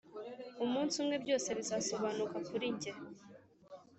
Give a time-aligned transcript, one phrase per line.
[0.63, 2.91] Umunsi umwe byose bizasobanuka kuri njye